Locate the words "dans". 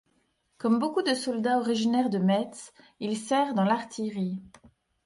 3.53-3.65